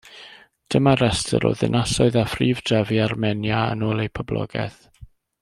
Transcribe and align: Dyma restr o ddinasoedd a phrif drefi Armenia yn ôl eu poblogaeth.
Dyma 0.75 0.93
restr 1.01 1.45
o 1.49 1.51
ddinasoedd 1.59 2.17
a 2.21 2.23
phrif 2.31 2.65
drefi 2.71 2.99
Armenia 3.09 3.61
yn 3.75 3.87
ôl 3.91 4.03
eu 4.07 4.13
poblogaeth. 4.23 4.83